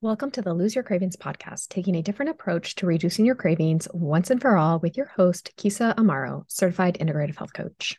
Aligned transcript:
Welcome 0.00 0.30
to 0.32 0.42
the 0.42 0.54
Lose 0.54 0.74
Your 0.74 0.84
Cravings 0.84 1.16
podcast, 1.16 1.68
taking 1.68 1.96
a 1.96 2.02
different 2.02 2.30
approach 2.30 2.76
to 2.76 2.86
reducing 2.86 3.26
your 3.26 3.34
cravings 3.34 3.86
once 3.92 4.30
and 4.30 4.40
for 4.40 4.56
all 4.56 4.78
with 4.78 4.96
your 4.96 5.06
host, 5.06 5.52
Keysa 5.58 5.94
Amaro, 5.96 6.44
certified 6.48 6.96
integrative 6.98 7.36
health 7.36 7.52
coach. 7.52 7.98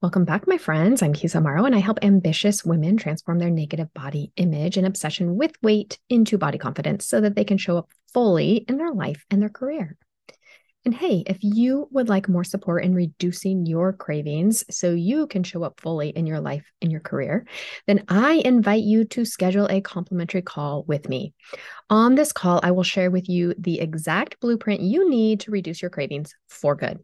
Welcome 0.00 0.24
back, 0.24 0.48
my 0.48 0.56
friends. 0.56 1.02
I'm 1.02 1.12
Keysa 1.12 1.42
Amaro, 1.42 1.66
and 1.66 1.74
I 1.74 1.78
help 1.78 1.98
ambitious 2.00 2.64
women 2.64 2.96
transform 2.96 3.38
their 3.38 3.50
negative 3.50 3.92
body 3.92 4.32
image 4.36 4.78
and 4.78 4.86
obsession 4.86 5.36
with 5.36 5.52
weight 5.62 5.98
into 6.08 6.38
body 6.38 6.56
confidence 6.56 7.06
so 7.06 7.20
that 7.20 7.34
they 7.36 7.44
can 7.44 7.58
show 7.58 7.76
up 7.76 7.90
fully 8.14 8.64
in 8.66 8.78
their 8.78 8.94
life 8.94 9.26
and 9.30 9.42
their 9.42 9.50
career. 9.50 9.98
And 10.86 10.94
hey, 10.94 11.24
if 11.26 11.38
you 11.42 11.88
would 11.90 12.08
like 12.08 12.28
more 12.28 12.44
support 12.44 12.84
in 12.84 12.94
reducing 12.94 13.66
your 13.66 13.92
cravings 13.92 14.62
so 14.70 14.92
you 14.92 15.26
can 15.26 15.42
show 15.42 15.64
up 15.64 15.80
fully 15.80 16.10
in 16.10 16.28
your 16.28 16.38
life 16.38 16.64
and 16.80 16.92
your 16.92 17.00
career, 17.00 17.44
then 17.88 18.04
I 18.06 18.40
invite 18.44 18.84
you 18.84 19.04
to 19.06 19.24
schedule 19.24 19.66
a 19.66 19.80
complimentary 19.80 20.42
call 20.42 20.84
with 20.84 21.08
me. 21.08 21.34
On 21.90 22.14
this 22.14 22.32
call, 22.32 22.60
I 22.62 22.70
will 22.70 22.84
share 22.84 23.10
with 23.10 23.28
you 23.28 23.52
the 23.58 23.80
exact 23.80 24.38
blueprint 24.38 24.80
you 24.80 25.10
need 25.10 25.40
to 25.40 25.50
reduce 25.50 25.82
your 25.82 25.90
cravings 25.90 26.32
for 26.48 26.76
good. 26.76 27.00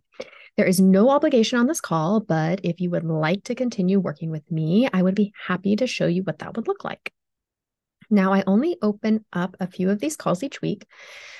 There 0.56 0.66
is 0.66 0.80
no 0.80 1.10
obligation 1.10 1.58
on 1.58 1.66
this 1.66 1.80
call, 1.80 2.20
but 2.20 2.60
if 2.62 2.80
you 2.80 2.88
would 2.90 3.04
like 3.04 3.42
to 3.44 3.56
continue 3.56 3.98
working 3.98 4.30
with 4.30 4.48
me, 4.48 4.88
I 4.92 5.02
would 5.02 5.16
be 5.16 5.32
happy 5.44 5.74
to 5.74 5.88
show 5.88 6.06
you 6.06 6.22
what 6.22 6.38
that 6.38 6.54
would 6.54 6.68
look 6.68 6.84
like. 6.84 7.12
Now, 8.12 8.34
I 8.34 8.44
only 8.46 8.76
open 8.82 9.24
up 9.32 9.56
a 9.58 9.66
few 9.66 9.90
of 9.90 9.98
these 9.98 10.16
calls 10.16 10.42
each 10.42 10.60
week. 10.60 10.86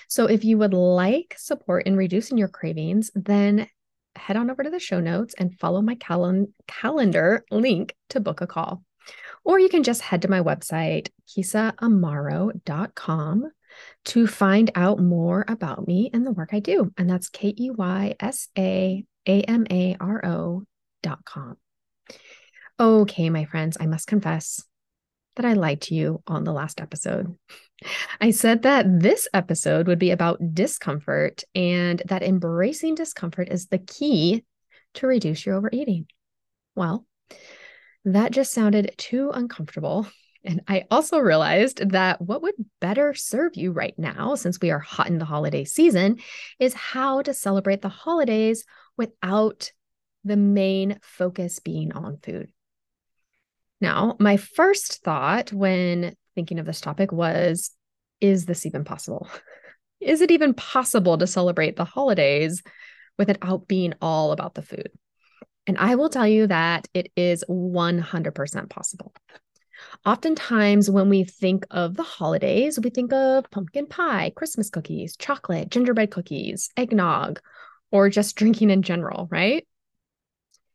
So 0.08 0.26
if 0.26 0.42
you 0.42 0.56
would 0.58 0.72
like 0.72 1.36
support 1.38 1.86
in 1.86 1.96
reducing 1.96 2.38
your 2.38 2.48
cravings, 2.48 3.10
then 3.14 3.68
head 4.16 4.36
on 4.36 4.50
over 4.50 4.62
to 4.62 4.70
the 4.70 4.78
show 4.78 4.98
notes 4.98 5.34
and 5.38 5.58
follow 5.60 5.82
my 5.82 5.96
cal- 5.96 6.46
calendar 6.66 7.44
link 7.50 7.94
to 8.08 8.20
book 8.20 8.40
a 8.40 8.46
call. 8.46 8.82
Or 9.44 9.58
you 9.58 9.68
can 9.68 9.82
just 9.82 10.00
head 10.00 10.22
to 10.22 10.30
my 10.30 10.40
website, 10.40 11.08
keysaamaro.com, 11.28 13.50
to 14.04 14.26
find 14.26 14.70
out 14.74 14.98
more 14.98 15.44
about 15.48 15.86
me 15.86 16.10
and 16.12 16.26
the 16.26 16.32
work 16.32 16.50
I 16.52 16.60
do. 16.60 16.92
And 16.96 17.10
that's 17.10 17.28
K 17.28 17.54
E 17.56 17.70
Y 17.70 18.14
S 18.18 18.48
A 18.56 19.04
A 19.26 19.42
M 19.42 19.66
A 19.70 19.96
R 20.00 20.24
O 20.24 20.64
dot 21.02 21.24
com. 21.24 21.56
Okay, 22.80 23.28
my 23.28 23.44
friends, 23.44 23.76
I 23.78 23.84
must 23.86 24.06
confess 24.06 24.64
that 25.36 25.46
I 25.46 25.54
lied 25.54 25.80
to 25.82 25.94
you 25.94 26.22
on 26.26 26.44
the 26.44 26.52
last 26.52 26.80
episode. 26.80 27.34
I 28.20 28.30
said 28.30 28.62
that 28.62 28.86
this 29.00 29.26
episode 29.34 29.86
would 29.86 29.98
be 29.98 30.10
about 30.10 30.54
discomfort 30.54 31.42
and 31.54 32.02
that 32.06 32.22
embracing 32.22 32.94
discomfort 32.94 33.48
is 33.50 33.66
the 33.66 33.78
key 33.78 34.44
to 34.94 35.06
reduce 35.06 35.44
your 35.44 35.56
overeating. 35.56 36.06
Well, 36.74 37.06
that 38.04 38.32
just 38.32 38.52
sounded 38.52 38.94
too 38.96 39.30
uncomfortable. 39.32 40.06
And 40.44 40.62
I 40.66 40.84
also 40.90 41.18
realized 41.18 41.90
that 41.90 42.20
what 42.20 42.42
would 42.42 42.54
better 42.80 43.14
serve 43.14 43.52
you 43.54 43.72
right 43.72 43.94
now, 43.96 44.34
since 44.34 44.60
we 44.60 44.70
are 44.70 44.80
hot 44.80 45.06
in 45.06 45.18
the 45.18 45.24
holiday 45.24 45.64
season, 45.64 46.18
is 46.58 46.74
how 46.74 47.22
to 47.22 47.32
celebrate 47.32 47.80
the 47.80 47.88
holidays 47.88 48.64
without 48.96 49.70
the 50.24 50.36
main 50.36 50.98
focus 51.02 51.60
being 51.60 51.92
on 51.92 52.18
food. 52.22 52.50
Now, 53.82 54.14
my 54.20 54.36
first 54.36 55.02
thought 55.02 55.52
when 55.52 56.14
thinking 56.36 56.60
of 56.60 56.66
this 56.66 56.80
topic 56.80 57.10
was 57.10 57.72
Is 58.20 58.46
this 58.46 58.64
even 58.64 58.84
possible? 58.84 59.28
Is 60.00 60.20
it 60.20 60.30
even 60.30 60.54
possible 60.54 61.18
to 61.18 61.26
celebrate 61.26 61.76
the 61.76 61.84
holidays 61.84 62.62
without 63.18 63.66
being 63.66 63.94
all 64.00 64.30
about 64.30 64.54
the 64.54 64.62
food? 64.62 64.88
And 65.66 65.76
I 65.78 65.96
will 65.96 66.08
tell 66.08 66.26
you 66.26 66.46
that 66.46 66.86
it 66.94 67.10
is 67.16 67.44
100% 67.48 68.70
possible. 68.70 69.12
Oftentimes, 70.06 70.88
when 70.88 71.08
we 71.08 71.24
think 71.24 71.66
of 71.70 71.96
the 71.96 72.02
holidays, 72.04 72.78
we 72.80 72.90
think 72.90 73.12
of 73.12 73.50
pumpkin 73.50 73.86
pie, 73.88 74.32
Christmas 74.34 74.70
cookies, 74.70 75.16
chocolate, 75.16 75.70
gingerbread 75.70 76.10
cookies, 76.10 76.70
eggnog, 76.76 77.40
or 77.90 78.08
just 78.08 78.36
drinking 78.36 78.70
in 78.70 78.82
general, 78.82 79.28
right? 79.30 79.66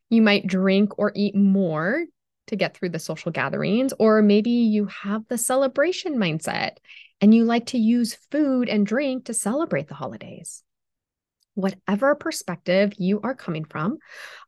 You 0.09 0.21
might 0.21 0.47
drink 0.47 0.99
or 0.99 1.13
eat 1.15 1.35
more 1.35 2.05
to 2.47 2.55
get 2.55 2.75
through 2.75 2.89
the 2.89 2.99
social 2.99 3.31
gatherings, 3.31 3.93
or 3.99 4.21
maybe 4.21 4.49
you 4.49 4.85
have 4.85 5.27
the 5.27 5.37
celebration 5.37 6.17
mindset 6.17 6.77
and 7.21 7.33
you 7.33 7.45
like 7.45 7.67
to 7.67 7.77
use 7.77 8.17
food 8.31 8.69
and 8.69 8.85
drink 8.85 9.25
to 9.25 9.33
celebrate 9.33 9.87
the 9.87 9.95
holidays. 9.95 10.63
Whatever 11.55 12.13
perspective 12.13 12.93
you 12.97 13.19
are 13.23 13.33
coming 13.33 13.65
from, 13.65 13.97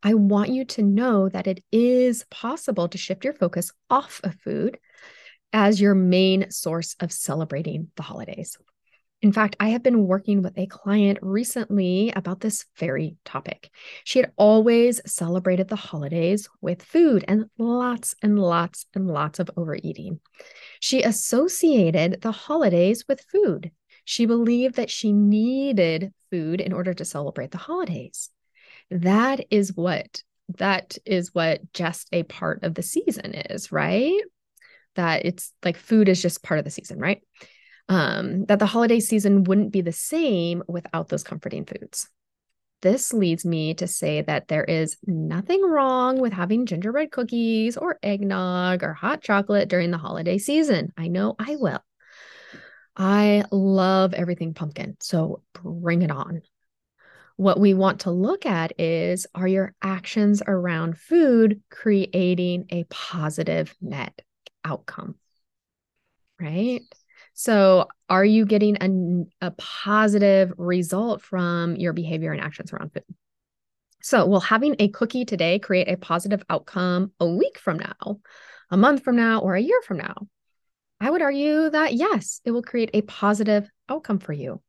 I 0.03 0.13
want 0.13 0.49
you 0.49 0.65
to 0.65 0.83
know 0.83 1.27
that 1.29 1.47
it 1.47 1.63
is 1.71 2.25
possible 2.29 2.87
to 2.89 2.97
shift 2.97 3.23
your 3.23 3.33
focus 3.33 3.71
off 3.89 4.21
of 4.23 4.35
food 4.43 4.77
as 5.51 5.81
your 5.81 5.95
main 5.95 6.51
source 6.51 6.95
of 6.99 7.11
celebrating 7.11 7.89
the 7.95 8.03
holidays. 8.03 8.57
In 9.21 9.33
fact, 9.33 9.57
I 9.59 9.69
have 9.69 9.83
been 9.83 10.07
working 10.07 10.41
with 10.41 10.57
a 10.57 10.65
client 10.65 11.19
recently 11.21 12.11
about 12.15 12.39
this 12.39 12.65
very 12.77 13.17
topic. 13.25 13.69
She 14.05 14.19
had 14.19 14.31
always 14.37 15.01
celebrated 15.05 15.67
the 15.67 15.75
holidays 15.75 16.47
with 16.61 16.81
food 16.81 17.25
and 17.27 17.49
lots 17.57 18.15
and 18.21 18.39
lots 18.39 18.85
and 18.93 19.07
lots 19.07 19.39
of 19.39 19.49
overeating. 19.57 20.21
She 20.79 21.03
associated 21.03 22.21
the 22.21 22.31
holidays 22.31 23.03
with 23.09 23.25
food. 23.29 23.71
She 24.05 24.25
believed 24.25 24.75
that 24.75 24.89
she 24.89 25.11
needed 25.11 26.13
food 26.31 26.61
in 26.61 26.71
order 26.71 26.93
to 26.93 27.03
celebrate 27.03 27.51
the 27.51 27.57
holidays. 27.57 28.29
That 28.89 29.45
is 29.51 29.75
what 29.75 30.23
that 30.57 30.97
is 31.05 31.33
what 31.35 31.61
just 31.73 32.07
a 32.11 32.23
part 32.23 32.63
of 32.63 32.73
the 32.73 32.81
season 32.81 33.35
is, 33.35 33.71
right? 33.71 34.19
That 34.95 35.25
it's 35.25 35.53
like 35.63 35.77
food 35.77 36.09
is 36.09 36.21
just 36.21 36.41
part 36.41 36.57
of 36.57 36.65
the 36.65 36.71
season, 36.71 36.97
right? 36.97 37.21
Um, 37.89 38.45
that 38.45 38.59
the 38.59 38.67
holiday 38.67 38.99
season 38.99 39.43
wouldn't 39.43 39.71
be 39.71 39.81
the 39.81 39.91
same 39.91 40.63
without 40.67 41.09
those 41.09 41.23
comforting 41.23 41.65
foods. 41.65 42.07
This 42.81 43.11
leads 43.11 43.43
me 43.43 43.73
to 43.73 43.87
say 43.87 44.21
that 44.21 44.47
there 44.47 44.63
is 44.63 44.95
nothing 45.05 45.61
wrong 45.63 46.21
with 46.21 46.31
having 46.31 46.65
gingerbread 46.65 47.11
cookies 47.11 47.75
or 47.75 47.99
eggnog 48.01 48.83
or 48.83 48.93
hot 48.93 49.21
chocolate 49.21 49.67
during 49.67 49.91
the 49.91 49.97
holiday 49.97 50.37
season. 50.37 50.93
I 50.95 51.09
know 51.09 51.35
I 51.37 51.57
will. 51.57 51.83
I 52.95 53.43
love 53.51 54.13
everything 54.13 54.53
pumpkin, 54.53 54.95
so 55.01 55.41
bring 55.53 56.03
it 56.03 56.11
on. 56.11 56.41
What 57.37 57.59
we 57.59 57.73
want 57.73 58.01
to 58.01 58.11
look 58.11 58.45
at 58.45 58.79
is 58.79 59.25
are 59.33 59.47
your 59.47 59.73
actions 59.81 60.43
around 60.45 60.97
food 60.97 61.61
creating 61.69 62.67
a 62.69 62.83
positive 62.89 63.73
net 63.81 64.21
outcome? 64.63 65.15
Right? 66.39 66.81
So, 67.39 67.87
are 68.09 68.25
you 68.25 68.45
getting 68.45 69.29
a, 69.41 69.47
a 69.47 69.51
positive 69.51 70.51
result 70.57 71.21
from 71.21 71.77
your 71.77 71.93
behavior 71.93 72.33
and 72.33 72.41
actions 72.41 72.73
around 72.73 72.91
food? 72.91 73.05
So, 74.01 74.25
will 74.25 74.41
having 74.41 74.75
a 74.77 74.89
cookie 74.89 75.23
today 75.23 75.57
create 75.57 75.87
a 75.87 75.95
positive 75.95 76.43
outcome 76.49 77.13
a 77.17 77.25
week 77.25 77.57
from 77.57 77.79
now, 77.79 78.19
a 78.69 78.75
month 78.75 79.05
from 79.05 79.15
now, 79.15 79.39
or 79.39 79.55
a 79.55 79.61
year 79.61 79.81
from 79.87 79.99
now? 79.99 80.27
I 80.99 81.09
would 81.09 81.21
argue 81.21 81.69
that 81.69 81.93
yes, 81.93 82.41
it 82.43 82.51
will 82.51 82.61
create 82.61 82.89
a 82.93 83.03
positive 83.03 83.69
outcome 83.87 84.19
for 84.19 84.33
you. 84.33 84.61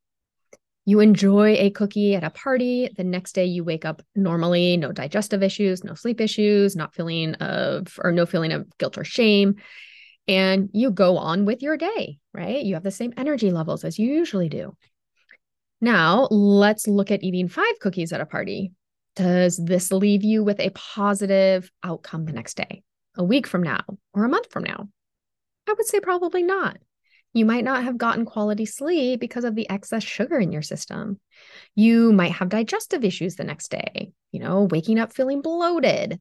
You 0.84 1.00
enjoy 1.00 1.54
a 1.54 1.70
cookie 1.70 2.14
at 2.14 2.22
a 2.22 2.30
party. 2.30 2.88
The 2.96 3.02
next 3.02 3.32
day 3.32 3.46
you 3.46 3.64
wake 3.64 3.84
up 3.84 4.00
normally, 4.14 4.76
no 4.76 4.92
digestive 4.92 5.42
issues, 5.42 5.82
no 5.82 5.94
sleep 5.94 6.20
issues, 6.20 6.76
not 6.76 6.94
feeling 6.94 7.34
of 7.34 7.98
or 8.00 8.12
no 8.12 8.26
feeling 8.26 8.52
of 8.52 8.68
guilt 8.78 8.96
or 8.96 9.02
shame 9.02 9.56
and 10.30 10.70
you 10.72 10.92
go 10.92 11.18
on 11.18 11.44
with 11.44 11.60
your 11.60 11.76
day, 11.76 12.20
right? 12.32 12.64
You 12.64 12.74
have 12.74 12.84
the 12.84 12.92
same 12.92 13.12
energy 13.16 13.50
levels 13.50 13.82
as 13.82 13.98
you 13.98 14.12
usually 14.12 14.48
do. 14.48 14.76
Now, 15.80 16.28
let's 16.30 16.86
look 16.86 17.10
at 17.10 17.24
eating 17.24 17.48
five 17.48 17.80
cookies 17.80 18.12
at 18.12 18.20
a 18.20 18.26
party. 18.26 18.70
Does 19.16 19.56
this 19.56 19.90
leave 19.90 20.22
you 20.22 20.44
with 20.44 20.60
a 20.60 20.70
positive 20.70 21.68
outcome 21.82 22.26
the 22.26 22.32
next 22.32 22.56
day, 22.56 22.84
a 23.16 23.24
week 23.24 23.48
from 23.48 23.64
now, 23.64 23.80
or 24.14 24.24
a 24.24 24.28
month 24.28 24.52
from 24.52 24.62
now? 24.62 24.88
I 25.68 25.72
would 25.72 25.86
say 25.86 25.98
probably 25.98 26.44
not. 26.44 26.78
You 27.32 27.44
might 27.44 27.64
not 27.64 27.82
have 27.82 27.98
gotten 27.98 28.24
quality 28.24 28.66
sleep 28.66 29.18
because 29.18 29.42
of 29.42 29.56
the 29.56 29.68
excess 29.68 30.04
sugar 30.04 30.38
in 30.38 30.52
your 30.52 30.62
system. 30.62 31.18
You 31.74 32.12
might 32.12 32.32
have 32.32 32.50
digestive 32.50 33.04
issues 33.04 33.34
the 33.34 33.42
next 33.42 33.72
day, 33.72 34.12
you 34.30 34.38
know, 34.38 34.68
waking 34.70 35.00
up 35.00 35.12
feeling 35.12 35.42
bloated, 35.42 36.20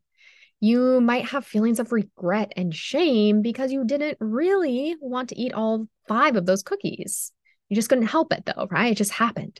you 0.59 0.99
might 1.01 1.25
have 1.25 1.45
feelings 1.45 1.79
of 1.79 1.91
regret 1.91 2.51
and 2.55 2.75
shame 2.75 3.41
because 3.41 3.71
you 3.71 3.85
didn't 3.85 4.17
really 4.19 4.95
want 4.99 5.29
to 5.29 5.39
eat 5.39 5.53
all 5.53 5.87
five 6.07 6.35
of 6.35 6.45
those 6.45 6.63
cookies. 6.63 7.31
You 7.69 7.75
just 7.75 7.89
couldn't 7.89 8.07
help 8.07 8.33
it 8.33 8.45
though, 8.45 8.67
right? 8.69 8.91
It 8.91 8.95
just 8.97 9.11
happened. 9.11 9.59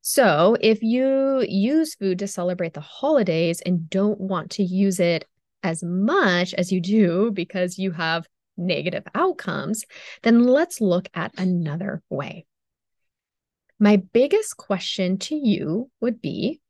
So, 0.00 0.56
if 0.60 0.82
you 0.82 1.44
use 1.48 1.96
food 1.96 2.20
to 2.20 2.28
celebrate 2.28 2.74
the 2.74 2.80
holidays 2.80 3.60
and 3.60 3.90
don't 3.90 4.20
want 4.20 4.52
to 4.52 4.62
use 4.62 5.00
it 5.00 5.26
as 5.64 5.82
much 5.82 6.54
as 6.54 6.70
you 6.70 6.80
do 6.80 7.32
because 7.32 7.76
you 7.76 7.90
have 7.90 8.26
negative 8.56 9.02
outcomes, 9.14 9.84
then 10.22 10.44
let's 10.44 10.80
look 10.80 11.08
at 11.14 11.38
another 11.38 12.02
way. 12.08 12.46
My 13.78 13.96
biggest 13.96 14.56
question 14.56 15.18
to 15.18 15.34
you 15.34 15.90
would 16.00 16.22
be 16.22 16.60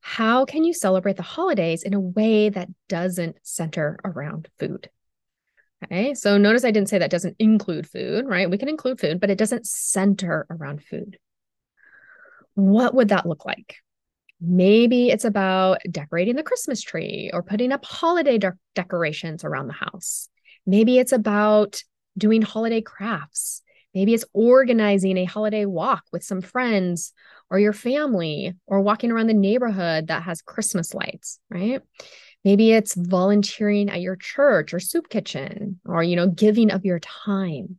how 0.00 0.44
can 0.44 0.64
you 0.64 0.72
celebrate 0.72 1.16
the 1.16 1.22
holidays 1.22 1.82
in 1.82 1.94
a 1.94 2.00
way 2.00 2.48
that 2.48 2.68
doesn't 2.88 3.36
center 3.42 3.98
around 4.04 4.48
food? 4.58 4.88
Okay. 5.84 6.14
So 6.14 6.36
notice 6.36 6.64
I 6.64 6.70
didn't 6.70 6.88
say 6.88 6.98
that 6.98 7.10
doesn't 7.10 7.36
include 7.38 7.88
food, 7.88 8.26
right? 8.26 8.50
We 8.50 8.58
can 8.58 8.68
include 8.68 9.00
food, 9.00 9.20
but 9.20 9.30
it 9.30 9.38
doesn't 9.38 9.66
center 9.66 10.46
around 10.50 10.82
food. 10.82 11.18
What 12.54 12.94
would 12.94 13.08
that 13.08 13.26
look 13.26 13.46
like? 13.46 13.76
Maybe 14.40 15.10
it's 15.10 15.24
about 15.24 15.78
decorating 15.90 16.36
the 16.36 16.42
Christmas 16.42 16.80
tree 16.82 17.30
or 17.32 17.42
putting 17.42 17.72
up 17.72 17.84
holiday 17.84 18.38
de- 18.38 18.58
decorations 18.74 19.44
around 19.44 19.68
the 19.68 19.74
house. 19.74 20.28
Maybe 20.66 20.98
it's 20.98 21.12
about 21.12 21.82
doing 22.16 22.42
holiday 22.42 22.80
crafts. 22.80 23.62
Maybe 23.94 24.14
it's 24.14 24.24
organizing 24.32 25.16
a 25.16 25.24
holiday 25.24 25.64
walk 25.64 26.04
with 26.12 26.22
some 26.22 26.40
friends 26.40 27.12
or 27.50 27.58
your 27.58 27.72
family 27.72 28.54
or 28.66 28.80
walking 28.80 29.10
around 29.10 29.26
the 29.26 29.34
neighborhood 29.34 30.06
that 30.06 30.22
has 30.22 30.42
Christmas 30.42 30.94
lights, 30.94 31.40
right? 31.50 31.82
Maybe 32.44 32.72
it's 32.72 32.94
volunteering 32.94 33.90
at 33.90 34.00
your 34.00 34.16
church 34.16 34.72
or 34.72 34.80
soup 34.80 35.08
kitchen 35.08 35.80
or, 35.84 36.02
you 36.02 36.16
know, 36.16 36.28
giving 36.28 36.70
of 36.70 36.84
your 36.84 37.00
time. 37.00 37.78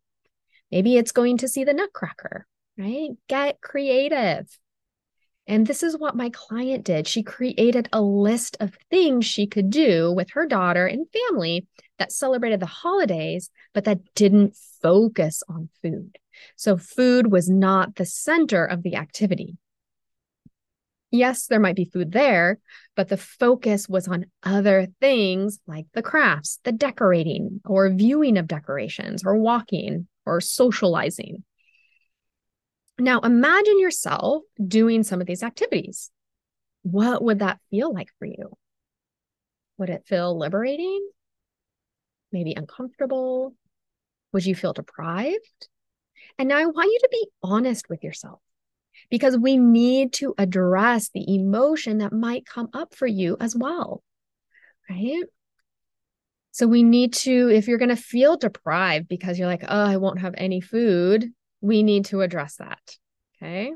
Maybe 0.71 0.97
it's 0.97 1.11
going 1.11 1.37
to 1.39 1.47
see 1.47 1.63
the 1.63 1.73
Nutcracker, 1.73 2.45
right? 2.77 3.09
Get 3.27 3.61
creative. 3.61 4.47
And 5.51 5.67
this 5.67 5.83
is 5.83 5.97
what 5.97 6.15
my 6.15 6.29
client 6.29 6.85
did. 6.85 7.09
She 7.09 7.23
created 7.23 7.89
a 7.91 8.01
list 8.01 8.55
of 8.61 8.77
things 8.89 9.25
she 9.25 9.47
could 9.47 9.69
do 9.69 10.09
with 10.13 10.29
her 10.29 10.45
daughter 10.45 10.85
and 10.87 11.05
family 11.11 11.67
that 11.99 12.13
celebrated 12.13 12.61
the 12.61 12.67
holidays, 12.67 13.49
but 13.73 13.83
that 13.83 13.99
didn't 14.15 14.55
focus 14.81 15.43
on 15.49 15.67
food. 15.81 16.17
So, 16.55 16.77
food 16.77 17.33
was 17.33 17.49
not 17.49 17.95
the 17.95 18.05
center 18.05 18.63
of 18.63 18.81
the 18.81 18.95
activity. 18.95 19.57
Yes, 21.11 21.47
there 21.47 21.59
might 21.59 21.75
be 21.75 21.83
food 21.83 22.13
there, 22.13 22.57
but 22.95 23.09
the 23.09 23.17
focus 23.17 23.89
was 23.89 24.07
on 24.07 24.27
other 24.43 24.87
things 25.01 25.59
like 25.67 25.87
the 25.93 26.01
crafts, 26.01 26.59
the 26.63 26.71
decorating, 26.71 27.59
or 27.65 27.89
viewing 27.89 28.37
of 28.37 28.47
decorations, 28.47 29.25
or 29.25 29.35
walking, 29.35 30.07
or 30.25 30.39
socializing. 30.39 31.43
Now, 33.01 33.19
imagine 33.21 33.79
yourself 33.79 34.43
doing 34.63 35.01
some 35.01 35.21
of 35.21 35.27
these 35.27 35.41
activities. 35.41 36.11
What 36.83 37.23
would 37.23 37.39
that 37.39 37.59
feel 37.71 37.91
like 37.91 38.09
for 38.19 38.25
you? 38.25 38.55
Would 39.79 39.89
it 39.89 40.05
feel 40.05 40.37
liberating? 40.37 41.09
Maybe 42.31 42.53
uncomfortable? 42.53 43.55
Would 44.33 44.45
you 44.45 44.53
feel 44.53 44.73
deprived? 44.73 45.67
And 46.37 46.47
now 46.47 46.57
I 46.57 46.65
want 46.67 46.91
you 46.91 46.99
to 47.01 47.09
be 47.11 47.27
honest 47.41 47.89
with 47.89 48.03
yourself 48.03 48.39
because 49.09 49.35
we 49.35 49.57
need 49.57 50.13
to 50.13 50.35
address 50.37 51.09
the 51.09 51.35
emotion 51.35 51.97
that 51.97 52.13
might 52.13 52.45
come 52.45 52.69
up 52.71 52.93
for 52.93 53.07
you 53.07 53.35
as 53.39 53.55
well. 53.55 54.03
Right. 54.87 55.23
So 56.51 56.67
we 56.67 56.83
need 56.83 57.13
to, 57.13 57.49
if 57.49 57.67
you're 57.67 57.79
going 57.79 57.89
to 57.89 57.95
feel 57.95 58.37
deprived 58.37 59.07
because 59.07 59.39
you're 59.39 59.47
like, 59.47 59.63
oh, 59.67 59.85
I 59.85 59.97
won't 59.97 60.19
have 60.19 60.35
any 60.37 60.61
food, 60.61 61.31
we 61.61 61.83
need 61.83 62.05
to 62.05 62.21
address 62.21 62.57
that. 62.57 62.97
Okay. 63.37 63.71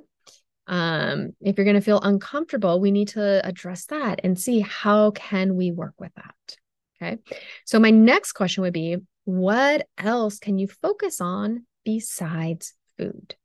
Um, 0.67 1.35
if 1.41 1.57
you're 1.57 1.65
going 1.65 1.75
to 1.75 1.81
feel 1.81 2.01
uncomfortable, 2.01 2.79
we 2.79 2.91
need 2.91 3.09
to 3.09 3.45
address 3.45 3.85
that 3.85 4.21
and 4.23 4.39
see 4.39 4.61
how 4.61 5.11
can 5.11 5.55
we 5.55 5.71
work 5.71 5.93
with 5.99 6.11
that. 6.15 6.57
Okay. 7.01 7.19
So 7.65 7.79
my 7.79 7.91
next 7.91 8.33
question 8.33 8.63
would 8.63 8.73
be, 8.73 8.97
what 9.25 9.87
else 9.97 10.39
can 10.39 10.57
you 10.57 10.67
focus 10.67 11.21
on 11.21 11.65
besides 11.83 12.73
food? 12.97 13.35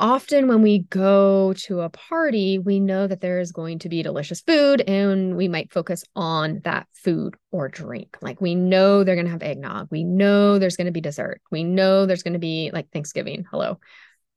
Often, 0.00 0.48
when 0.48 0.62
we 0.62 0.78
go 0.78 1.52
to 1.52 1.82
a 1.82 1.90
party, 1.90 2.58
we 2.58 2.80
know 2.80 3.06
that 3.06 3.20
there 3.20 3.38
is 3.38 3.52
going 3.52 3.80
to 3.80 3.90
be 3.90 4.02
delicious 4.02 4.40
food, 4.40 4.80
and 4.80 5.36
we 5.36 5.46
might 5.46 5.70
focus 5.70 6.04
on 6.16 6.62
that 6.64 6.86
food 6.94 7.34
or 7.50 7.68
drink. 7.68 8.16
Like, 8.22 8.40
we 8.40 8.54
know 8.54 9.04
they're 9.04 9.14
going 9.14 9.26
to 9.26 9.32
have 9.32 9.42
eggnog. 9.42 9.88
We 9.90 10.04
know 10.04 10.58
there's 10.58 10.78
going 10.78 10.86
to 10.86 10.90
be 10.90 11.02
dessert. 11.02 11.42
We 11.50 11.64
know 11.64 12.06
there's 12.06 12.22
going 12.22 12.32
to 12.32 12.38
be 12.38 12.70
like 12.72 12.90
Thanksgiving. 12.90 13.44
Hello, 13.50 13.78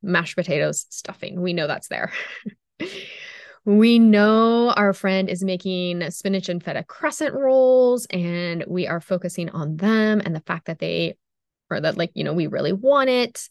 mashed 0.01 0.35
potatoes, 0.35 0.85
stuffing. 0.89 1.41
We 1.41 1.53
know 1.53 1.67
that's 1.67 1.87
there. 1.87 2.11
we 3.65 3.99
know 3.99 4.69
our 4.71 4.91
friend 4.91 5.29
is 5.29 5.45
making 5.45 6.11
spinach 6.11 6.49
and 6.49 6.61
feta 6.61 6.83
crescent 6.83 7.33
rolls, 7.33 8.05
and 8.07 8.65
we 8.67 8.85
are 8.85 8.99
focusing 8.99 9.49
on 9.51 9.77
them 9.77 10.21
and 10.25 10.35
the 10.35 10.41
fact 10.41 10.65
that 10.65 10.79
they, 10.79 11.15
or 11.69 11.79
that, 11.79 11.95
like, 11.95 12.11
you 12.15 12.25
know, 12.25 12.33
we 12.33 12.47
really 12.47 12.73
want 12.73 13.09
it 13.09 13.47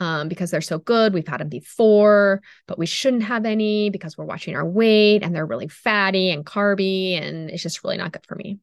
um, 0.00 0.28
because 0.28 0.50
they're 0.50 0.60
so 0.60 0.78
good. 0.78 1.12
We've 1.12 1.26
had 1.26 1.40
them 1.40 1.48
before, 1.48 2.40
but 2.66 2.78
we 2.78 2.86
shouldn't 2.86 3.24
have 3.24 3.44
any 3.44 3.90
because 3.90 4.16
we're 4.16 4.24
watching 4.24 4.54
our 4.54 4.64
weight 4.64 5.22
and 5.22 5.34
they're 5.34 5.46
really 5.46 5.68
fatty 5.68 6.30
and 6.30 6.44
carby, 6.44 7.20
and 7.20 7.50
it's 7.50 7.62
just 7.62 7.82
really 7.84 7.96
not 7.96 8.12
good 8.12 8.26
for 8.26 8.36
me. 8.36 8.58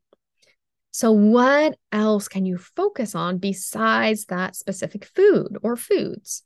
So, 0.92 1.12
what 1.12 1.78
else 1.92 2.30
can 2.30 2.46
you 2.46 2.58
focus 2.58 3.16
on 3.16 3.38
besides 3.38 4.26
that 4.28 4.56
specific 4.56 5.04
food 5.04 5.58
or 5.62 5.76
foods? 5.76 6.44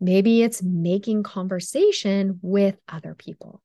Maybe 0.00 0.42
it's 0.42 0.62
making 0.62 1.22
conversation 1.22 2.38
with 2.42 2.76
other 2.88 3.14
people. 3.14 3.60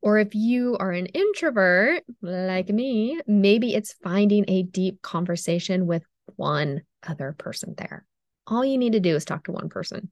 Or 0.00 0.18
if 0.18 0.34
you 0.34 0.76
are 0.78 0.90
an 0.92 1.06
introvert 1.06 2.02
like 2.20 2.68
me, 2.68 3.20
maybe 3.26 3.74
it's 3.74 3.92
finding 3.92 4.44
a 4.48 4.62
deep 4.62 5.02
conversation 5.02 5.86
with 5.86 6.04
one 6.36 6.82
other 7.06 7.34
person 7.38 7.74
there. 7.76 8.06
All 8.46 8.64
you 8.64 8.78
need 8.78 8.92
to 8.92 9.00
do 9.00 9.14
is 9.14 9.24
talk 9.24 9.44
to 9.44 9.52
one 9.52 9.68
person. 9.68 10.10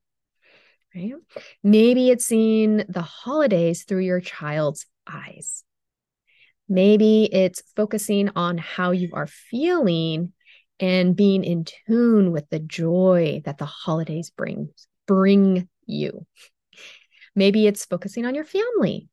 Right? 0.94 1.12
Maybe 1.62 2.11
it's 2.11 2.27
seeing 2.27 2.79
the 2.88 3.03
holidays 3.03 3.85
through 3.85 4.00
your 4.00 4.21
child's 4.21 4.87
eyes. 5.06 5.65
Maybe 6.69 7.29
it's 7.32 7.62
focusing 7.75 8.31
on 8.37 8.59
how 8.59 8.93
you 8.93 9.11
are 9.12 9.27
feeling 9.27 10.32
and 10.79 11.15
being 11.15 11.44
in 11.44 11.65
tune 11.87 12.32
with 12.32 12.49
the 12.49 12.61
joy 12.61 13.43
that 13.44 13.59
the 13.59 13.67
holidays 13.67 14.31
bring 14.31 14.71
bring 15.06 15.69
you. 15.87 16.27
Maybe 17.35 17.67
it's 17.67 17.85
focusing 17.85 18.25
on 18.25 18.35
your 18.35 18.44
family, 18.44 19.09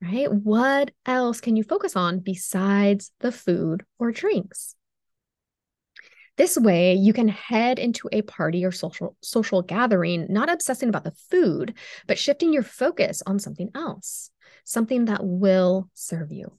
right? 0.00 0.32
What 0.32 0.90
else 1.06 1.40
can 1.40 1.56
you 1.56 1.64
focus 1.64 1.96
on 1.96 2.20
besides 2.20 3.12
the 3.20 3.32
food 3.32 3.84
or 3.98 4.12
drinks? 4.12 4.74
This 6.36 6.56
way, 6.56 6.94
you 6.94 7.12
can 7.12 7.28
head 7.28 7.78
into 7.78 8.08
a 8.10 8.22
party 8.22 8.64
or 8.64 8.72
social 8.72 9.16
social 9.20 9.60
gathering 9.60 10.26
not 10.30 10.50
obsessing 10.50 10.88
about 10.88 11.04
the 11.04 11.12
food, 11.30 11.74
but 12.06 12.18
shifting 12.18 12.52
your 12.52 12.62
focus 12.62 13.22
on 13.26 13.38
something 13.38 13.70
else, 13.74 14.30
something 14.64 15.04
that 15.06 15.20
will 15.22 15.90
serve 15.92 16.32
you. 16.32 16.58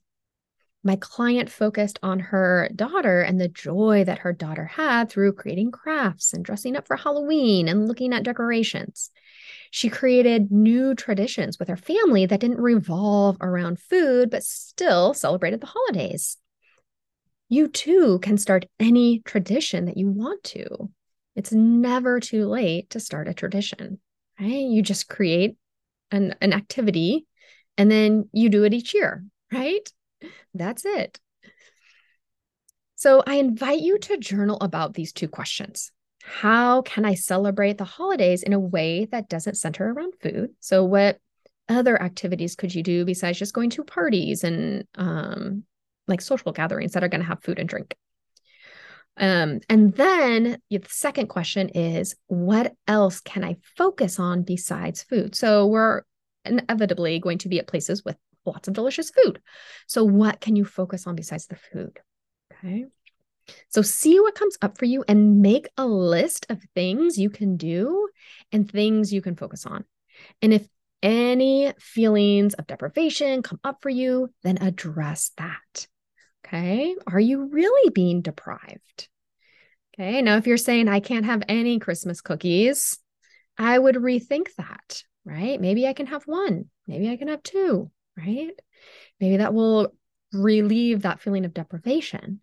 My 0.83 0.97
client 0.97 1.49
focused 1.49 1.97
on 2.03 2.19
her 2.19 2.69
daughter 2.75 3.21
and 3.21 3.39
the 3.39 3.47
joy 3.47 4.03
that 4.03 4.19
her 4.19 4.33
daughter 4.33 4.65
had 4.65 5.09
through 5.09 5.33
creating 5.33 5.71
crafts 5.71 6.33
and 6.33 6.43
dressing 6.43 6.75
up 6.75 6.85
for 6.85 6.97
Halloween 6.97 7.67
and 7.67 7.87
looking 7.87 8.13
at 8.13 8.23
decorations. 8.23 9.09
She 9.71 9.89
created 9.89 10.51
new 10.51 10.93
traditions 10.93 11.57
with 11.57 11.69
her 11.69 11.77
family 11.77 12.25
that 12.27 12.41
didn't 12.41 12.61
revolve 12.61 13.37
around 13.41 13.79
food, 13.79 14.29
but 14.29 14.43
still 14.43 15.13
celebrated 15.13 15.61
the 15.61 15.67
holidays 15.67 16.37
you 17.53 17.67
too 17.67 18.19
can 18.19 18.37
start 18.37 18.65
any 18.79 19.19
tradition 19.19 19.85
that 19.85 19.97
you 19.97 20.07
want 20.07 20.43
to. 20.43 20.89
It's 21.35 21.51
never 21.51 22.19
too 22.19 22.47
late 22.47 22.89
to 22.91 22.99
start 22.99 23.27
a 23.27 23.33
tradition, 23.33 23.99
right? 24.39 24.47
You 24.49 24.81
just 24.81 25.07
create 25.07 25.55
an, 26.11 26.35
an 26.41 26.53
activity 26.53 27.25
and 27.77 27.89
then 27.89 28.29
you 28.33 28.49
do 28.49 28.63
it 28.63 28.73
each 28.73 28.93
year, 28.93 29.23
right? 29.51 29.87
That's 30.53 30.85
it. 30.85 31.19
So 32.95 33.23
I 33.25 33.35
invite 33.35 33.81
you 33.81 33.99
to 33.99 34.17
journal 34.17 34.57
about 34.61 34.93
these 34.93 35.11
two 35.11 35.27
questions. 35.27 35.91
How 36.23 36.81
can 36.83 37.05
I 37.05 37.15
celebrate 37.15 37.77
the 37.77 37.83
holidays 37.83 38.43
in 38.43 38.53
a 38.53 38.59
way 38.59 39.05
that 39.11 39.27
doesn't 39.27 39.57
center 39.57 39.91
around 39.91 40.13
food? 40.21 40.51
So, 40.61 40.85
what 40.85 41.19
other 41.67 42.01
activities 42.01 42.55
could 42.55 42.73
you 42.73 42.81
do 42.81 43.03
besides 43.03 43.39
just 43.39 43.53
going 43.53 43.71
to 43.71 43.83
parties 43.83 44.45
and 44.45 44.85
um, 44.95 45.65
like 46.07 46.21
social 46.21 46.51
gatherings 46.51 46.93
that 46.93 47.03
are 47.03 47.09
going 47.09 47.21
to 47.21 47.27
have 47.27 47.43
food 47.43 47.59
and 47.59 47.69
drink. 47.69 47.95
Um, 49.17 49.59
and 49.69 49.93
then 49.93 50.57
the 50.69 50.81
second 50.87 51.27
question 51.27 51.69
is, 51.69 52.15
what 52.27 52.73
else 52.87 53.19
can 53.21 53.43
I 53.43 53.57
focus 53.77 54.19
on 54.19 54.43
besides 54.43 55.03
food? 55.03 55.35
So 55.35 55.67
we're 55.67 56.01
inevitably 56.45 57.19
going 57.19 57.37
to 57.39 57.49
be 57.49 57.59
at 57.59 57.67
places 57.67 58.03
with 58.03 58.17
lots 58.45 58.67
of 58.67 58.73
delicious 58.73 59.11
food. 59.11 59.39
So 59.87 60.03
what 60.03 60.41
can 60.41 60.55
you 60.55 60.65
focus 60.65 61.07
on 61.07 61.15
besides 61.15 61.47
the 61.47 61.55
food? 61.55 61.99
Okay. 62.51 62.85
So 63.69 63.81
see 63.81 64.19
what 64.19 64.35
comes 64.35 64.57
up 64.61 64.77
for 64.77 64.85
you 64.85 65.03
and 65.07 65.41
make 65.41 65.67
a 65.77 65.85
list 65.85 66.45
of 66.49 66.61
things 66.73 67.17
you 67.17 67.29
can 67.29 67.57
do 67.57 68.07
and 68.51 68.69
things 68.69 69.13
you 69.13 69.21
can 69.21 69.35
focus 69.35 69.65
on. 69.65 69.83
And 70.41 70.53
if 70.53 70.67
any 71.01 71.73
feelings 71.79 72.53
of 72.53 72.65
deprivation 72.67 73.43
come 73.43 73.59
up 73.63 73.81
for 73.81 73.89
you, 73.89 74.29
then 74.43 74.59
address 74.59 75.31
that. 75.37 75.87
Okay. 76.45 76.95
Are 77.07 77.19
you 77.19 77.45
really 77.45 77.89
being 77.89 78.21
deprived? 78.21 79.07
Okay. 79.93 80.21
Now, 80.21 80.37
if 80.37 80.47
you're 80.47 80.57
saying, 80.57 80.87
I 80.87 80.99
can't 80.99 81.25
have 81.25 81.43
any 81.47 81.79
Christmas 81.79 82.21
cookies, 82.21 82.97
I 83.57 83.77
would 83.77 83.95
rethink 83.95 84.53
that, 84.57 85.03
right? 85.25 85.59
Maybe 85.59 85.87
I 85.87 85.93
can 85.93 86.07
have 86.07 86.23
one. 86.23 86.65
Maybe 86.87 87.09
I 87.09 87.17
can 87.17 87.27
have 87.27 87.43
two, 87.43 87.91
right? 88.17 88.51
Maybe 89.19 89.37
that 89.37 89.53
will 89.53 89.93
relieve 90.31 91.03
that 91.03 91.21
feeling 91.21 91.45
of 91.45 91.53
deprivation. 91.53 92.41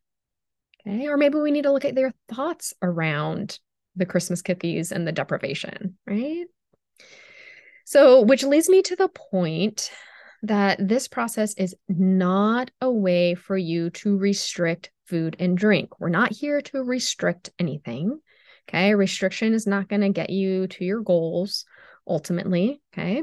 Okay. 0.86 1.08
Or 1.08 1.16
maybe 1.16 1.38
we 1.38 1.50
need 1.50 1.64
to 1.64 1.72
look 1.72 1.84
at 1.84 1.94
their 1.94 2.14
thoughts 2.28 2.72
around 2.80 3.58
the 3.96 4.06
Christmas 4.06 4.40
cookies 4.40 4.92
and 4.92 5.06
the 5.06 5.12
deprivation, 5.12 5.98
right? 6.06 6.46
So, 7.84 8.22
which 8.22 8.44
leads 8.44 8.68
me 8.68 8.82
to 8.82 8.96
the 8.96 9.08
point 9.08 9.90
that 10.42 10.78
this 10.86 11.08
process 11.08 11.54
is 11.54 11.74
not 11.88 12.70
a 12.80 12.90
way 12.90 13.34
for 13.34 13.56
you 13.56 13.90
to 13.90 14.16
restrict 14.16 14.90
food 15.06 15.36
and 15.38 15.56
drink. 15.56 16.00
We're 16.00 16.08
not 16.08 16.32
here 16.32 16.60
to 16.62 16.82
restrict 16.82 17.50
anything. 17.58 18.20
Okay. 18.68 18.94
Restriction 18.94 19.52
is 19.52 19.66
not 19.66 19.88
going 19.88 20.02
to 20.02 20.10
get 20.10 20.30
you 20.30 20.68
to 20.68 20.84
your 20.84 21.00
goals 21.00 21.64
ultimately. 22.06 22.80
Okay. 22.92 23.22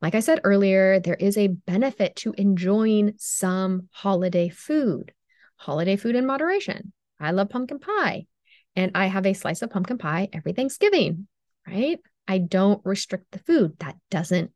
Like 0.00 0.14
I 0.14 0.20
said 0.20 0.40
earlier, 0.44 1.00
there 1.00 1.14
is 1.14 1.38
a 1.38 1.48
benefit 1.48 2.16
to 2.16 2.34
enjoying 2.36 3.14
some 3.18 3.88
holiday 3.92 4.48
food, 4.48 5.12
holiday 5.56 5.96
food 5.96 6.16
in 6.16 6.26
moderation. 6.26 6.92
I 7.20 7.30
love 7.30 7.50
pumpkin 7.50 7.78
pie, 7.78 8.26
and 8.74 8.90
I 8.96 9.06
have 9.06 9.26
a 9.26 9.32
slice 9.32 9.62
of 9.62 9.70
pumpkin 9.70 9.98
pie 9.98 10.28
every 10.32 10.54
Thanksgiving, 10.54 11.28
right? 11.66 12.00
I 12.26 12.38
don't 12.38 12.84
restrict 12.84 13.30
the 13.30 13.38
food. 13.38 13.78
That 13.78 13.96
doesn't 14.10 14.50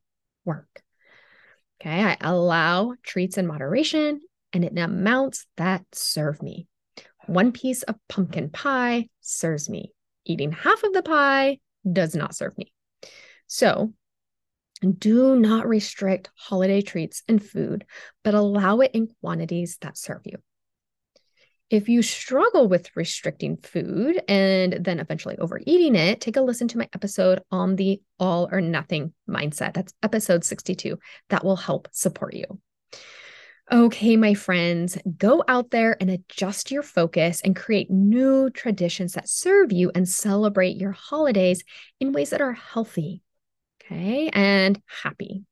work. 0.44 0.82
Okay. 1.80 2.02
I 2.02 2.16
allow 2.20 2.94
treats 3.02 3.38
in 3.38 3.46
moderation 3.46 4.20
and 4.52 4.64
in 4.64 4.78
amounts 4.78 5.46
that 5.56 5.84
serve 5.92 6.42
me. 6.42 6.66
One 7.26 7.52
piece 7.52 7.82
of 7.82 7.96
pumpkin 8.08 8.50
pie 8.50 9.08
serves 9.20 9.68
me. 9.68 9.92
Eating 10.24 10.52
half 10.52 10.82
of 10.82 10.92
the 10.92 11.02
pie 11.02 11.58
does 11.90 12.14
not 12.14 12.34
serve 12.34 12.56
me. 12.56 12.72
So 13.46 13.92
do 14.98 15.36
not 15.36 15.66
restrict 15.66 16.30
holiday 16.36 16.80
treats 16.82 17.22
and 17.28 17.42
food, 17.42 17.84
but 18.22 18.34
allow 18.34 18.80
it 18.80 18.92
in 18.94 19.08
quantities 19.20 19.78
that 19.80 19.98
serve 19.98 20.22
you. 20.24 20.38
If 21.68 21.88
you 21.88 22.00
struggle 22.02 22.68
with 22.68 22.94
restricting 22.94 23.56
food 23.56 24.22
and 24.28 24.84
then 24.84 25.00
eventually 25.00 25.36
overeating 25.38 25.96
it, 25.96 26.20
take 26.20 26.36
a 26.36 26.40
listen 26.40 26.68
to 26.68 26.78
my 26.78 26.88
episode 26.92 27.42
on 27.50 27.74
the 27.74 28.00
all 28.20 28.48
or 28.52 28.60
nothing 28.60 29.12
mindset. 29.28 29.74
That's 29.74 29.92
episode 30.00 30.44
62. 30.44 30.98
That 31.30 31.44
will 31.44 31.56
help 31.56 31.88
support 31.90 32.34
you. 32.34 32.60
Okay, 33.72 34.16
my 34.16 34.34
friends, 34.34 34.96
go 35.18 35.42
out 35.48 35.72
there 35.72 35.96
and 36.00 36.08
adjust 36.08 36.70
your 36.70 36.84
focus 36.84 37.40
and 37.40 37.56
create 37.56 37.90
new 37.90 38.48
traditions 38.50 39.14
that 39.14 39.28
serve 39.28 39.72
you 39.72 39.90
and 39.92 40.08
celebrate 40.08 40.76
your 40.76 40.92
holidays 40.92 41.64
in 41.98 42.12
ways 42.12 42.30
that 42.30 42.40
are 42.40 42.52
healthy, 42.52 43.22
okay, 43.82 44.30
and 44.32 44.80
happy. 45.02 45.42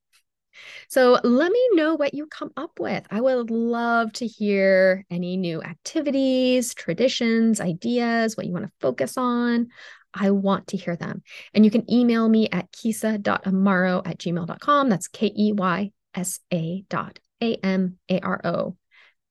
So 0.88 1.18
let 1.22 1.50
me 1.50 1.68
know 1.72 1.94
what 1.94 2.14
you 2.14 2.26
come 2.26 2.50
up 2.56 2.78
with. 2.78 3.06
I 3.10 3.20
would 3.20 3.50
love 3.50 4.12
to 4.14 4.26
hear 4.26 5.04
any 5.10 5.36
new 5.36 5.62
activities, 5.62 6.74
traditions, 6.74 7.60
ideas, 7.60 8.36
what 8.36 8.46
you 8.46 8.52
want 8.52 8.66
to 8.66 8.72
focus 8.80 9.16
on. 9.16 9.68
I 10.12 10.30
want 10.30 10.68
to 10.68 10.76
hear 10.76 10.96
them. 10.96 11.22
And 11.52 11.64
you 11.64 11.70
can 11.70 11.90
email 11.92 12.28
me 12.28 12.48
at 12.50 12.70
keysa.amaro 12.72 14.06
at 14.06 14.18
gmail.com. 14.18 14.88
That's 14.88 15.08
K 15.08 15.32
E 15.36 15.52
Y 15.52 15.90
S 16.14 16.40
A 16.52 16.84
dot 16.88 17.18
A 17.42 17.56
M 17.56 17.98
A 18.08 18.20
R 18.20 18.40
O 18.44 18.76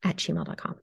at 0.04 0.18
gmail.com. 0.18 0.83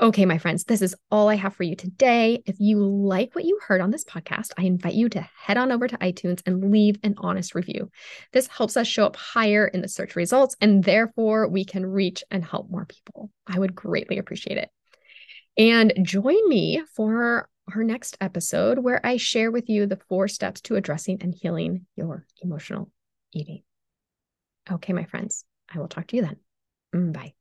Okay, 0.00 0.26
my 0.26 0.38
friends, 0.38 0.64
this 0.64 0.82
is 0.82 0.96
all 1.10 1.28
I 1.28 1.36
have 1.36 1.54
for 1.54 1.62
you 1.62 1.76
today. 1.76 2.42
If 2.46 2.56
you 2.58 2.78
like 2.78 3.34
what 3.34 3.44
you 3.44 3.58
heard 3.66 3.80
on 3.80 3.90
this 3.90 4.04
podcast, 4.04 4.50
I 4.58 4.62
invite 4.64 4.94
you 4.94 5.08
to 5.10 5.20
head 5.20 5.56
on 5.56 5.70
over 5.70 5.86
to 5.86 5.98
iTunes 5.98 6.42
and 6.46 6.72
leave 6.72 6.96
an 7.02 7.14
honest 7.18 7.54
review. 7.54 7.90
This 8.32 8.48
helps 8.48 8.76
us 8.76 8.88
show 8.88 9.06
up 9.06 9.16
higher 9.16 9.66
in 9.66 9.80
the 9.80 9.88
search 9.88 10.16
results, 10.16 10.56
and 10.60 10.82
therefore 10.82 11.48
we 11.48 11.64
can 11.64 11.86
reach 11.86 12.24
and 12.30 12.44
help 12.44 12.70
more 12.70 12.86
people. 12.86 13.30
I 13.46 13.58
would 13.58 13.74
greatly 13.74 14.18
appreciate 14.18 14.58
it. 14.58 14.70
And 15.56 15.92
join 16.02 16.48
me 16.48 16.82
for 16.94 17.48
our 17.72 17.84
next 17.84 18.16
episode 18.20 18.78
where 18.78 19.04
I 19.06 19.16
share 19.16 19.50
with 19.50 19.68
you 19.68 19.86
the 19.86 20.00
four 20.08 20.28
steps 20.28 20.60
to 20.62 20.76
addressing 20.76 21.22
and 21.22 21.34
healing 21.34 21.86
your 21.96 22.26
emotional 22.42 22.90
eating. 23.32 23.62
Okay, 24.70 24.92
my 24.92 25.04
friends, 25.04 25.44
I 25.72 25.78
will 25.78 25.88
talk 25.88 26.08
to 26.08 26.16
you 26.16 26.22
then. 26.22 26.36
Mm, 26.94 27.12
bye. 27.12 27.34